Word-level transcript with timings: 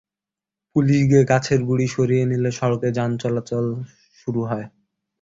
Police 0.75 1.01
গিয়ে 1.09 1.23
গাছের 1.31 1.61
গুঁড়ি 1.67 1.87
সরিয়ে 1.95 2.23
নিলে 2.31 2.51
সড়কে 2.51 2.89
যান 2.97 3.11
চলাচল 3.21 3.65
শুরু 4.19 4.41
হয়। 4.43 4.65